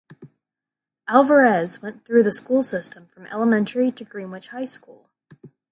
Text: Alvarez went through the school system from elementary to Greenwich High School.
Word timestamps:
Alvarez 1.07 1.83
went 1.83 2.05
through 2.05 2.23
the 2.23 2.31
school 2.31 2.63
system 2.63 3.05
from 3.05 3.27
elementary 3.27 3.91
to 3.91 4.03
Greenwich 4.03 4.47
High 4.47 4.65
School. 4.65 5.11